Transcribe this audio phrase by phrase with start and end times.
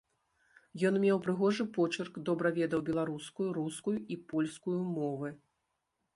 [0.89, 5.29] Ён меў прыгожы почырк, добра ведаў беларускую, рускую і польскую мовы.